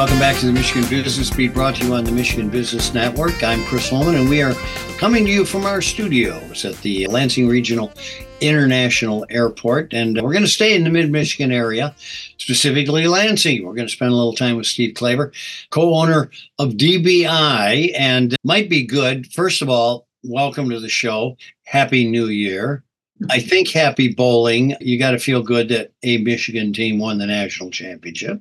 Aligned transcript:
back 0.00 0.38
to 0.38 0.46
the 0.46 0.52
Michigan 0.52 0.88
Business 0.88 1.28
Beat 1.28 1.52
brought 1.52 1.76
to 1.76 1.84
you 1.84 1.92
on 1.92 2.04
the 2.04 2.10
Michigan 2.10 2.48
Business 2.48 2.94
Network. 2.94 3.42
I'm 3.42 3.62
Chris 3.64 3.90
Holman, 3.90 4.14
and 4.14 4.30
we 4.30 4.40
are 4.40 4.54
coming 4.96 5.26
to 5.26 5.30
you 5.30 5.44
from 5.44 5.66
our 5.66 5.82
studios 5.82 6.64
at 6.64 6.74
the 6.78 7.06
Lansing 7.08 7.46
Regional 7.46 7.92
International 8.40 9.26
Airport. 9.28 9.92
And 9.92 10.18
we're 10.22 10.32
going 10.32 10.44
to 10.44 10.48
stay 10.48 10.74
in 10.74 10.84
the 10.84 10.90
mid 10.90 11.12
Michigan 11.12 11.52
area, 11.52 11.94
specifically 12.38 13.08
Lansing. 13.08 13.62
We're 13.62 13.74
going 13.74 13.88
to 13.88 13.92
spend 13.92 14.10
a 14.10 14.14
little 14.14 14.34
time 14.34 14.56
with 14.56 14.64
Steve 14.64 14.94
Klaver, 14.94 15.34
co 15.68 15.94
owner 15.94 16.30
of 16.58 16.70
DBI, 16.72 17.92
and 17.94 18.34
might 18.42 18.70
be 18.70 18.86
good. 18.86 19.30
First 19.30 19.60
of 19.60 19.68
all, 19.68 20.06
welcome 20.24 20.70
to 20.70 20.80
the 20.80 20.88
show. 20.88 21.36
Happy 21.64 22.08
New 22.08 22.28
Year. 22.28 22.84
I 23.28 23.38
think 23.38 23.68
happy 23.68 24.14
bowling. 24.14 24.76
You 24.80 24.98
got 24.98 25.10
to 25.10 25.18
feel 25.18 25.42
good 25.42 25.68
that 25.68 25.92
a 26.02 26.16
Michigan 26.16 26.72
team 26.72 26.98
won 26.98 27.18
the 27.18 27.26
national 27.26 27.70
championship. 27.70 28.40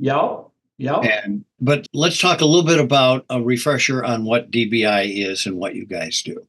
Yep. 0.00 0.47
Yep. 0.78 1.04
And 1.04 1.44
but 1.60 1.86
let's 1.92 2.18
talk 2.18 2.40
a 2.40 2.46
little 2.46 2.64
bit 2.64 2.78
about 2.78 3.26
a 3.28 3.42
refresher 3.42 4.04
on 4.04 4.24
what 4.24 4.50
DBI 4.50 5.26
is 5.28 5.44
and 5.46 5.58
what 5.58 5.74
you 5.74 5.86
guys 5.86 6.22
do. 6.22 6.46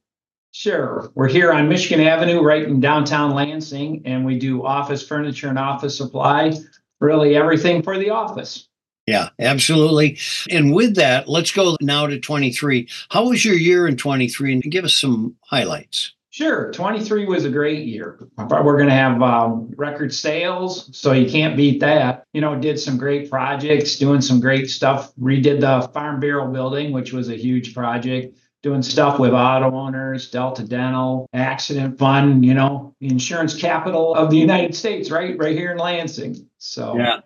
Sure. 0.52 1.12
We're 1.14 1.28
here 1.28 1.52
on 1.52 1.68
Michigan 1.68 2.04
Avenue, 2.04 2.40
right 2.40 2.64
in 2.64 2.80
downtown 2.80 3.34
Lansing, 3.34 4.02
and 4.04 4.24
we 4.24 4.38
do 4.38 4.64
office 4.64 5.06
furniture 5.06 5.48
and 5.48 5.58
office 5.58 5.96
supply, 5.96 6.52
really 7.00 7.36
everything 7.36 7.82
for 7.82 7.98
the 7.98 8.10
office. 8.10 8.66
Yeah, 9.06 9.30
absolutely. 9.38 10.18
And 10.50 10.74
with 10.74 10.96
that, 10.96 11.28
let's 11.28 11.50
go 11.52 11.76
now 11.80 12.06
to 12.06 12.18
23. 12.18 12.88
How 13.10 13.28
was 13.28 13.44
your 13.44 13.54
year 13.54 13.88
in 13.88 13.96
23 13.96 14.52
and 14.54 14.62
give 14.62 14.84
us 14.84 14.94
some 14.94 15.36
highlights? 15.46 16.14
Sure. 16.40 16.72
23 16.72 17.26
was 17.26 17.44
a 17.44 17.50
great 17.50 17.86
year. 17.86 18.18
We're 18.38 18.76
going 18.78 18.88
to 18.88 18.94
have 18.94 19.20
um, 19.20 19.70
record 19.76 20.14
sales, 20.14 20.88
so 20.96 21.12
you 21.12 21.30
can't 21.30 21.54
beat 21.54 21.80
that. 21.80 22.24
You 22.32 22.40
know, 22.40 22.58
did 22.58 22.80
some 22.80 22.96
great 22.96 23.28
projects, 23.28 23.96
doing 23.96 24.22
some 24.22 24.40
great 24.40 24.70
stuff. 24.70 25.14
Redid 25.16 25.60
the 25.60 25.86
Farm 25.92 26.18
Bureau 26.18 26.50
building, 26.50 26.92
which 26.92 27.12
was 27.12 27.28
a 27.28 27.36
huge 27.36 27.74
project. 27.74 28.38
Doing 28.62 28.82
stuff 28.82 29.18
with 29.18 29.32
auto 29.32 29.74
owners, 29.74 30.30
Delta 30.30 30.62
Dental, 30.62 31.28
Accident 31.34 31.98
Fund, 31.98 32.44
you 32.44 32.54
know, 32.54 32.94
the 33.00 33.08
insurance 33.08 33.54
capital 33.54 34.14
of 34.14 34.30
the 34.30 34.36
United 34.36 34.74
States, 34.74 35.10
right? 35.10 35.36
Right 35.38 35.56
here 35.56 35.72
in 35.72 35.78
Lansing. 35.78 36.46
So, 36.56 36.96
yeah. 36.96 37.20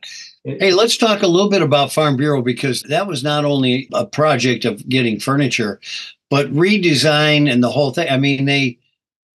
Hey, 0.44 0.72
let's 0.72 0.96
talk 0.96 1.22
a 1.22 1.27
little 1.27 1.50
bit 1.50 1.62
about 1.62 1.92
Farm 1.92 2.17
Bureau 2.17 2.42
because 2.42 2.83
that 2.89 3.06
was 3.06 3.22
not 3.22 3.44
only 3.44 3.89
a 3.92 4.06
project 4.06 4.64
of 4.64 4.89
getting 4.89 5.20
furniture, 5.20 5.80
but 6.30 6.46
redesign 6.52 7.52
and 7.52 7.62
the 7.62 7.70
whole 7.70 7.92
thing. 7.92 8.08
I 8.08 8.17
mean, 8.17 8.44
they 8.44 8.78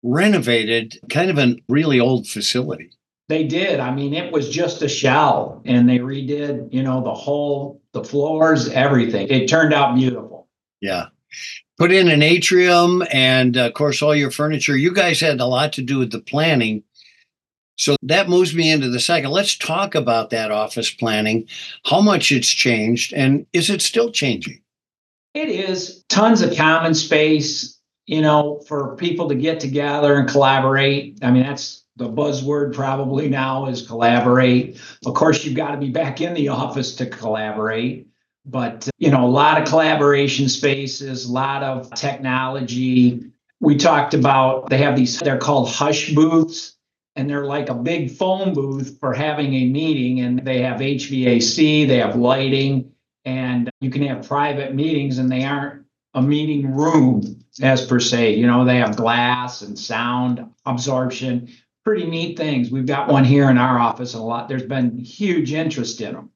renovated 0.04 1.00
kind 1.10 1.30
of 1.30 1.38
a 1.38 1.56
really 1.68 2.00
old 2.00 2.28
facility. 2.28 2.92
They 3.28 3.44
did. 3.44 3.80
I 3.80 3.94
mean, 3.94 4.14
it 4.14 4.34
was 4.34 4.50
just 4.50 4.82
a 4.82 4.90
shell 4.90 5.62
and 5.66 5.88
they 5.88 6.00
redid, 6.00 6.74
you 6.74 6.82
know, 6.82 7.04
the 7.04 7.14
whole, 7.14 7.82
the 7.94 8.04
floors, 8.04 8.70
everything. 8.70 9.28
It 9.28 9.48
turned 9.48 9.74
out 9.74 9.96
beautiful. 9.96 10.48
Yeah. 10.82 11.08
Put 11.78 11.92
in 11.92 12.10
an 12.10 12.24
atrium 12.24 13.04
and, 13.12 13.56
of 13.56 13.74
course, 13.74 14.02
all 14.02 14.16
your 14.16 14.32
furniture. 14.32 14.76
You 14.76 14.94
guys 14.94 15.20
had 15.20 15.40
a 15.40 15.46
lot 15.46 15.74
to 15.74 15.84
do 15.84 16.00
with 16.00 16.12
the 16.12 16.20
planning. 16.20 16.84
So 17.78 17.96
that 18.02 18.28
moves 18.28 18.54
me 18.54 18.72
into 18.72 18.90
the 18.90 19.00
second. 19.00 19.30
Let's 19.30 19.58
talk 19.58 19.96
about 19.96 20.32
that 20.32 20.52
office 20.52 20.92
planning, 20.92 21.48
how 21.86 22.02
much 22.02 22.32
it's 22.32 22.50
changed, 22.50 23.14
and 23.14 23.46
is 23.54 23.70
it 23.70 23.82
still 23.82 24.12
changing? 24.12 24.62
It 25.34 25.48
is 25.48 26.04
tons 26.10 26.42
of 26.42 26.58
common 26.58 26.94
space, 26.94 27.79
you 28.10 28.24
know, 28.24 28.60
for 28.68 28.96
people 28.96 29.30
to 29.30 29.36
get 29.36 29.60
together 29.60 30.16
and 30.16 30.28
collaborate. 30.28 31.20
I 31.22 31.30
mean, 31.30 31.44
that's 31.44 31.86
the 31.96 32.10
buzzword 32.10 32.74
probably 32.74 33.30
now 33.30 33.68
is 33.68 33.86
collaborate. 33.86 34.82
Of 35.06 35.14
course, 35.14 35.46
you've 35.46 35.56
got 35.56 35.72
to 35.72 35.78
be 35.78 35.92
back 35.92 36.20
in 36.20 36.34
the 36.34 36.48
office 36.48 36.96
to 36.96 37.06
collaborate, 37.06 38.08
but 38.48 38.90
you 38.98 39.12
know, 39.12 39.28
a 39.28 39.30
lot 39.30 39.62
of 39.62 39.68
collaboration 39.68 40.50
spaces, 40.50 41.26
a 41.26 41.32
lot 41.32 41.62
of 41.62 41.94
technology. 41.94 43.32
We 43.60 43.78
talked 43.78 44.16
about 44.16 44.72
they 44.72 44.80
have 44.80 44.96
these, 44.96 45.20
they're 45.20 45.38
called 45.38 45.70
hush 45.70 46.12
booths, 46.16 46.78
and 47.16 47.30
they're 47.30 47.46
like 47.46 47.70
a 47.70 47.76
big 47.76 48.10
phone 48.10 48.56
booth 48.56 48.98
for 49.00 49.14
having 49.14 49.54
a 49.54 49.68
meeting, 49.68 50.22
and 50.22 50.40
they 50.40 50.64
have 50.64 50.80
HVAC, 50.80 51.88
they 51.88 51.98
have 51.98 52.16
lighting, 52.16 52.92
and 53.24 53.70
you 53.82 53.92
can 53.92 54.02
have 54.08 54.28
private 54.28 54.74
meetings, 54.74 55.20
and 55.20 55.32
they 55.32 55.44
aren't 55.44 55.86
a 56.14 56.22
meeting 56.22 56.74
room 56.74 57.44
as 57.62 57.86
per 57.86 58.00
se. 58.00 58.36
You 58.36 58.48
know, 58.48 58.66
they 58.66 58.78
have 58.78 58.96
glass 58.96 59.62
and 59.62 59.78
sound 59.78 60.46
absorption. 60.66 61.50
Pretty 61.84 62.06
neat 62.06 62.38
things. 62.38 62.72
We've 62.72 62.86
got 62.86 63.12
one 63.12 63.24
here 63.24 63.50
in 63.50 63.58
our 63.58 63.80
office 63.80 64.14
and 64.14 64.22
a 64.22 64.26
lot. 64.26 64.48
There's 64.50 64.64
been 64.64 64.98
huge 64.98 65.54
interest 65.54 66.02
in 66.02 66.14
them. 66.14 66.32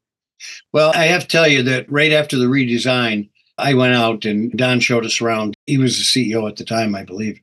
Well, 0.72 0.92
I 0.94 1.06
have 1.06 1.24
to 1.24 1.28
tell 1.28 1.48
you 1.48 1.64
that 1.64 1.92
right 1.92 2.12
after 2.12 2.38
the 2.38 2.46
redesign, 2.46 3.30
I 3.58 3.76
went 3.76 3.94
out 3.94 4.26
and 4.26 4.52
Don 4.54 4.80
showed 4.80 5.06
us 5.06 5.22
around. 5.22 5.56
He 5.68 5.78
was 5.78 5.98
the 5.98 6.04
CEO 6.04 6.50
at 6.50 6.56
the 6.56 6.66
time, 6.66 6.96
I 6.96 7.04
believe. 7.04 7.40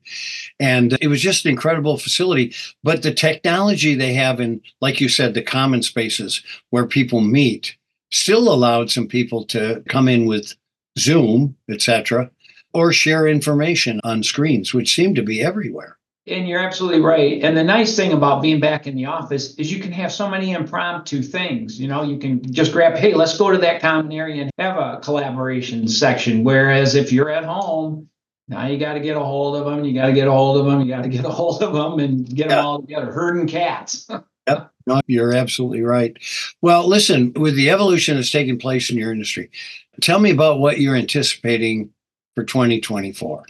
And 0.59 0.99
it 1.01 1.09
was 1.09 1.23
just 1.23 1.45
an 1.45 1.51
incredible 1.51 1.99
facility. 1.99 2.55
But 2.83 3.03
the 3.03 3.15
technology 3.15 3.95
they 3.95 4.13
have 4.15 4.41
in, 4.41 4.61
like 4.81 5.01
you 5.01 5.09
said, 5.09 5.35
the 5.35 5.43
common 5.43 5.83
spaces 5.83 6.43
where 6.71 6.87
people 6.87 7.21
meet 7.21 7.77
still 8.11 8.53
allowed 8.53 8.91
some 8.91 9.07
people 9.07 9.45
to 9.47 9.85
come 9.89 10.09
in 10.09 10.27
with 10.27 10.55
Zoom, 11.01 11.57
etc., 11.69 12.31
or 12.73 12.93
share 12.93 13.27
information 13.27 14.01
on 14.05 14.23
screens, 14.23 14.73
which 14.73 14.95
seem 14.95 15.15
to 15.17 15.23
be 15.23 15.43
everywhere. 15.43 15.97
And 16.27 16.47
you're 16.47 16.61
absolutely 16.61 17.01
right. 17.01 17.43
And 17.43 17.57
the 17.57 17.65
nice 17.65 17.97
thing 17.97 18.13
about 18.13 18.43
being 18.43 18.61
back 18.61 18.87
in 18.87 18.95
the 18.95 19.07
office 19.07 19.55
is 19.57 19.73
you 19.73 19.81
can 19.81 19.91
have 19.91 20.13
so 20.13 20.29
many 20.29 20.53
impromptu 20.53 21.23
things. 21.23 21.81
You 21.81 21.89
know, 21.89 22.03
you 22.03 22.19
can 22.19 22.53
just 22.53 22.73
grab, 22.73 22.97
hey, 22.97 23.15
let's 23.15 23.37
go 23.37 23.51
to 23.51 23.59
that 23.59 23.81
common 23.81 24.13
area 24.13 24.43
and 24.43 24.51
have 24.59 24.77
a 24.77 25.01
collaboration 25.03 25.89
section. 25.89 26.45
Whereas 26.45 26.95
if 26.95 27.11
you're 27.11 27.31
at 27.31 27.45
home, 27.45 28.09
now 28.49 28.67
you 28.67 28.79
got 28.79 28.95
to 28.95 29.01
get 29.01 29.17
a 29.17 29.21
hold 29.21 29.57
of 29.57 29.65
them. 29.65 29.85
You 29.85 29.95
got 29.95 30.07
to 30.07 30.13
get 30.13 30.29
a 30.29 30.33
hold 30.33 30.59
of 30.59 30.67
them. 30.67 30.81
You 30.81 30.89
got 30.89 31.03
to 31.03 31.09
get 31.09 31.25
a 31.25 31.31
hold 31.31 31.63
of 31.63 31.73
them 31.73 31.99
and 31.99 32.27
get 32.27 32.49
yeah. 32.49 32.57
them 32.57 32.67
all 32.67 32.81
together, 32.81 33.13
herding 33.13 33.47
cats. 33.47 34.07
yep. 34.47 34.71
No, 34.87 35.01
you're 35.07 35.33
absolutely 35.33 35.83
right. 35.83 36.17
Well, 36.61 36.87
listen, 36.87 37.33
with 37.35 37.55
the 37.55 37.71
evolution 37.71 38.17
that's 38.17 38.31
taking 38.31 38.59
place 38.59 38.91
in 38.91 38.99
your 38.99 39.13
industry, 39.13 39.51
tell 40.01 40.19
me 40.19 40.31
about 40.31 40.59
what 40.59 40.81
you're 40.81 40.97
anticipating 40.97 41.91
for 42.35 42.45
2024. 42.45 43.45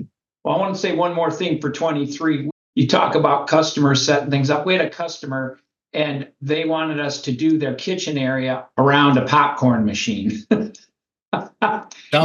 Well, 0.45 0.57
I 0.57 0.59
want 0.59 0.75
to 0.75 0.81
say 0.81 0.95
one 0.95 1.15
more 1.15 1.31
thing 1.31 1.61
for 1.61 1.71
23. 1.71 2.51
You 2.75 2.87
talk 2.87 3.15
about 3.15 3.47
customers 3.47 4.05
setting 4.05 4.31
things 4.31 4.51
up. 4.51 4.65
We 4.65 4.75
had 4.75 4.85
a 4.85 4.91
customer 4.91 5.59
and 5.93 6.29
they 6.41 6.65
wanted 6.65 7.01
us 7.01 7.21
to 7.23 7.33
do 7.33 7.59
their 7.59 7.75
kitchen 7.75 8.17
area 8.17 8.67
around 8.79 9.19
a 9.19 9.27
popcorn 9.27 9.85
machine. 9.85 10.31
Sounds 10.43 10.75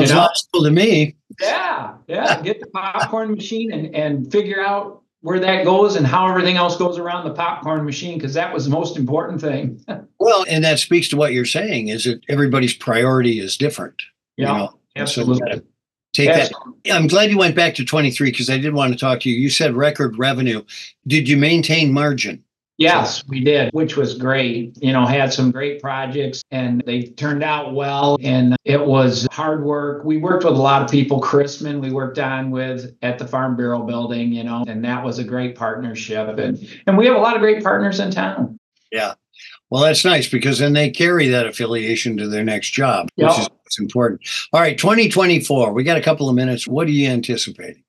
you 0.09 0.15
know? 0.15 0.21
logical 0.21 0.63
to 0.63 0.71
me. 0.71 1.15
Yeah, 1.41 1.95
yeah. 2.07 2.41
Get 2.41 2.59
the 2.59 2.67
popcorn 2.67 3.31
machine 3.31 3.71
and, 3.71 3.95
and 3.95 4.31
figure 4.31 4.63
out 4.63 5.01
where 5.25 5.39
that 5.39 5.65
goes 5.65 5.95
and 5.95 6.05
how 6.05 6.29
everything 6.29 6.55
else 6.55 6.77
goes 6.77 6.99
around 6.99 7.25
the 7.25 7.33
popcorn 7.33 7.83
machine 7.83 8.15
because 8.15 8.35
that 8.35 8.53
was 8.53 8.65
the 8.65 8.69
most 8.69 8.95
important 8.95 9.41
thing. 9.41 9.83
well, 10.19 10.45
and 10.47 10.63
that 10.63 10.77
speaks 10.77 11.07
to 11.07 11.17
what 11.17 11.33
you're 11.33 11.45
saying 11.45 11.87
is 11.87 12.03
that 12.03 12.21
everybody's 12.29 12.75
priority 12.75 13.39
is 13.39 13.57
different. 13.57 14.03
Yeah, 14.37 14.51
you 14.51 14.57
know? 14.59 14.79
absolutely. 14.95 15.51
So 15.51 15.61
take 16.13 16.29
absolutely. 16.29 16.73
that. 16.85 16.93
I'm 16.93 17.07
glad 17.07 17.31
you 17.31 17.39
went 17.39 17.55
back 17.55 17.73
to 17.73 17.83
23 17.83 18.29
because 18.29 18.51
I 18.51 18.59
did 18.59 18.75
want 18.75 18.93
to 18.93 18.99
talk 18.99 19.19
to 19.21 19.29
you. 19.31 19.35
You 19.35 19.49
said 19.49 19.73
record 19.73 20.15
revenue. 20.19 20.63
Did 21.07 21.27
you 21.27 21.37
maintain 21.37 21.91
margin? 21.91 22.43
Yes, 22.77 23.23
we 23.27 23.41
did, 23.41 23.71
which 23.73 23.95
was 23.95 24.15
great. 24.15 24.77
You 24.81 24.91
know, 24.91 25.05
had 25.05 25.31
some 25.31 25.51
great 25.51 25.81
projects 25.81 26.43
and 26.51 26.83
they 26.85 27.03
turned 27.03 27.43
out 27.43 27.73
well. 27.73 28.17
And 28.21 28.55
it 28.65 28.85
was 28.85 29.27
hard 29.31 29.63
work. 29.63 30.03
We 30.03 30.17
worked 30.17 30.43
with 30.43 30.55
a 30.55 30.61
lot 30.61 30.81
of 30.81 30.89
people. 30.89 31.21
Christman, 31.21 31.81
we 31.81 31.91
worked 31.91 32.19
on 32.19 32.51
with 32.51 32.95
at 33.01 33.17
the 33.17 33.27
Farm 33.27 33.55
Bureau 33.55 33.83
building, 33.83 34.33
you 34.33 34.43
know, 34.43 34.65
and 34.67 34.83
that 34.83 35.03
was 35.03 35.19
a 35.19 35.23
great 35.23 35.55
partnership. 35.55 36.37
And, 36.37 36.67
and 36.85 36.97
we 36.97 37.05
have 37.05 37.15
a 37.15 37.19
lot 37.19 37.35
of 37.35 37.41
great 37.41 37.63
partners 37.63 37.99
in 37.99 38.11
town. 38.11 38.59
Yeah. 38.91 39.13
Well, 39.69 39.83
that's 39.83 40.05
nice 40.05 40.27
because 40.27 40.59
then 40.59 40.73
they 40.73 40.89
carry 40.89 41.27
that 41.29 41.47
affiliation 41.47 42.17
to 42.17 42.27
their 42.27 42.43
next 42.43 42.71
job, 42.71 43.09
yep. 43.15 43.29
which 43.29 43.39
is 43.39 43.79
important. 43.79 44.21
All 44.53 44.61
right, 44.61 44.77
2024. 44.77 45.73
We 45.73 45.83
got 45.83 45.97
a 45.97 46.01
couple 46.01 46.29
of 46.29 46.35
minutes. 46.35 46.67
What 46.67 46.87
are 46.87 46.91
you 46.91 47.09
anticipating? 47.09 47.83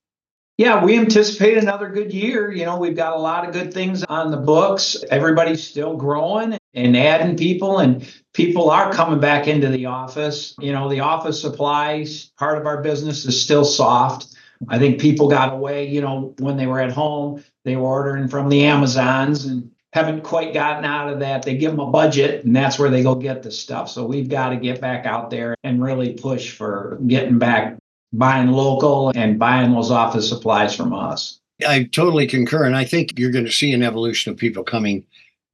Yeah, 0.59 0.83
we 0.83 0.99
anticipate 0.99 1.59
another 1.59 1.91
good 1.91 2.15
year. 2.15 2.51
You 2.51 2.65
know, 2.65 2.79
we've 2.79 2.97
got 2.97 3.15
a 3.15 3.19
lot 3.19 3.47
of 3.47 3.53
good 3.53 3.75
things 3.75 4.05
on 4.05 4.31
the 4.31 4.39
books. 4.39 4.97
Everybody's 5.11 5.63
still 5.63 5.97
growing 5.97 6.57
and 6.73 6.97
adding 6.97 7.37
people, 7.37 7.79
and 7.79 8.11
people 8.33 8.71
are 8.71 8.91
coming 8.91 9.21
back 9.21 9.49
into 9.49 9.69
the 9.69 9.85
office. 9.85 10.55
You 10.59 10.73
know, 10.73 10.89
the 10.89 11.01
office 11.01 11.41
supplies 11.43 12.31
part 12.39 12.57
of 12.57 12.67
our 12.67 12.81
business 12.81 13.27
is 13.27 13.41
still 13.41 13.67
soft. 13.67 14.35
I 14.69 14.79
think 14.79 14.99
people 14.99 15.29
got 15.29 15.53
away, 15.53 15.89
you 15.89 16.01
know, 16.01 16.35
when 16.39 16.57
they 16.57 16.67
were 16.67 16.81
at 16.81 16.93
home, 16.93 17.45
they 17.65 17.77
were 17.77 17.89
ordering 17.89 18.29
from 18.29 18.49
the 18.49 18.65
Amazons 18.65 19.45
and 19.45 19.71
haven't 19.93 20.23
quite 20.23 20.55
gotten 20.55 20.87
out 20.87 21.13
of 21.13 21.21
that. 21.21 21.43
They 21.43 21.59
give 21.59 21.73
them 21.73 21.81
a 21.81 21.91
budget 21.91 22.47
and 22.47 22.57
that's 22.57 22.79
where 22.79 22.89
they 22.89 23.03
go 23.03 23.15
get 23.15 23.43
the 23.43 23.51
stuff. 23.51 23.91
So 23.91 24.07
we've 24.07 24.29
got 24.31 24.51
to 24.51 24.57
get 24.57 24.81
back 24.81 25.05
out 25.05 25.29
there 25.29 25.55
and 25.63 25.83
really 25.83 26.15
push 26.15 26.51
for 26.51 26.99
getting 27.07 27.39
back 27.39 27.77
buying 28.17 28.53
local 28.53 29.13
and 29.15 29.39
buying 29.39 29.73
those 29.73 29.91
office 29.91 30.29
supplies 30.29 30.75
from 30.75 30.93
us. 30.93 31.41
I 31.67 31.85
totally 31.85 32.27
concur. 32.27 32.65
And 32.65 32.77
I 32.77 32.85
think 32.85 33.19
you're 33.19 33.31
going 33.31 33.45
to 33.45 33.53
see 33.53 33.73
an 33.73 33.83
evolution 33.83 34.33
of 34.33 34.39
people 34.39 34.63
coming 34.63 35.05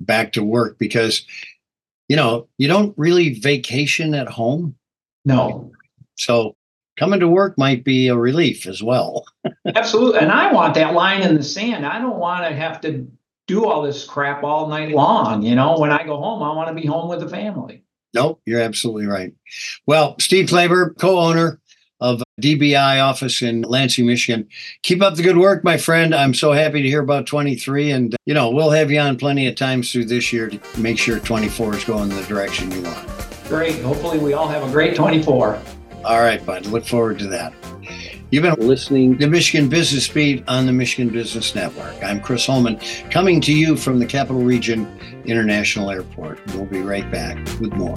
back 0.00 0.32
to 0.32 0.42
work 0.42 0.78
because, 0.78 1.24
you 2.08 2.16
know, 2.16 2.48
you 2.58 2.68
don't 2.68 2.96
really 2.96 3.38
vacation 3.38 4.14
at 4.14 4.28
home. 4.28 4.74
No. 5.24 5.70
So 6.16 6.56
coming 6.96 7.20
to 7.20 7.28
work 7.28 7.56
might 7.56 7.84
be 7.84 8.08
a 8.08 8.16
relief 8.16 8.66
as 8.66 8.82
well. 8.82 9.24
Absolutely. 9.74 10.20
And 10.20 10.32
I 10.32 10.52
want 10.52 10.74
that 10.74 10.94
line 10.94 11.22
in 11.22 11.36
the 11.36 11.42
sand. 11.42 11.86
I 11.86 12.00
don't 12.00 12.18
want 12.18 12.48
to 12.48 12.54
have 12.54 12.80
to 12.82 13.06
do 13.46 13.64
all 13.64 13.82
this 13.82 14.04
crap 14.04 14.42
all 14.42 14.68
night 14.68 14.90
long. 14.90 15.42
You 15.42 15.54
know, 15.54 15.78
when 15.78 15.90
I 15.92 16.04
go 16.04 16.16
home, 16.16 16.42
I 16.42 16.52
want 16.54 16.68
to 16.68 16.80
be 16.80 16.86
home 16.86 17.08
with 17.08 17.20
the 17.20 17.28
family. 17.28 17.84
Nope, 18.14 18.42
you're 18.44 18.60
absolutely 18.60 19.06
right. 19.06 19.32
Well, 19.86 20.16
Steve 20.18 20.46
Klaver, 20.46 20.96
co 20.98 21.18
owner 21.18 21.60
of 22.02 22.22
DBI 22.40 23.02
office 23.02 23.40
in 23.40 23.62
Lansing, 23.62 24.06
Michigan. 24.06 24.48
Keep 24.82 25.02
up 25.02 25.14
the 25.14 25.22
good 25.22 25.38
work, 25.38 25.62
my 25.64 25.76
friend. 25.76 26.14
I'm 26.14 26.34
so 26.34 26.52
happy 26.52 26.82
to 26.82 26.88
hear 26.88 27.00
about 27.00 27.26
23. 27.26 27.92
And, 27.92 28.14
uh, 28.14 28.16
you 28.26 28.34
know, 28.34 28.50
we'll 28.50 28.70
have 28.70 28.90
you 28.90 28.98
on 28.98 29.16
plenty 29.16 29.46
of 29.46 29.54
times 29.54 29.92
through 29.92 30.06
this 30.06 30.32
year 30.32 30.50
to 30.50 30.80
make 30.80 30.98
sure 30.98 31.20
24 31.20 31.76
is 31.76 31.84
going 31.84 32.08
the 32.08 32.22
direction 32.22 32.70
you 32.72 32.82
want. 32.82 33.08
Great. 33.48 33.80
Hopefully, 33.82 34.18
we 34.18 34.32
all 34.32 34.48
have 34.48 34.68
a 34.68 34.70
great 34.70 34.96
24. 34.96 35.58
All 36.04 36.20
right, 36.20 36.44
bud. 36.44 36.66
Look 36.66 36.84
forward 36.84 37.18
to 37.20 37.28
that. 37.28 37.52
You've 38.30 38.42
been 38.42 38.66
listening 38.66 39.18
to 39.18 39.26
Michigan 39.26 39.68
Business 39.68 40.08
Beat 40.08 40.42
on 40.48 40.64
the 40.64 40.72
Michigan 40.72 41.12
Business 41.12 41.54
Network. 41.54 42.02
I'm 42.02 42.18
Chris 42.18 42.46
Holman, 42.46 42.80
coming 43.10 43.42
to 43.42 43.52
you 43.52 43.76
from 43.76 43.98
the 43.98 44.06
Capital 44.06 44.40
Region 44.40 44.88
International 45.26 45.90
Airport. 45.90 46.40
We'll 46.54 46.64
be 46.64 46.80
right 46.80 47.08
back 47.10 47.36
with 47.60 47.74
more. 47.74 47.94